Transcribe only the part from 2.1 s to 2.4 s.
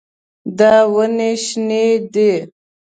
دي.